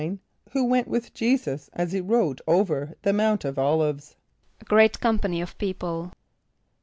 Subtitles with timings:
[0.27, 4.15] = Who went with J[=e]´[s+]us as he rode over the Mount of [)O]l´[)i]ve[s+]?
[4.59, 6.11] =A great company of people.